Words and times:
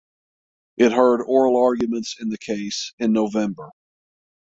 It 0.77 0.93
heard 0.93 1.21
oral 1.21 1.55
arguments 1.63 2.15
in 2.19 2.29
the 2.29 2.37
case 2.39 2.91
in 2.97 3.13
November. 3.13 3.69